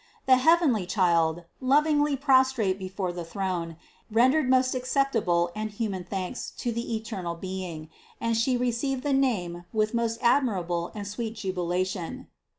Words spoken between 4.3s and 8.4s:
most accepta ble and human thanks to the eternal Being; and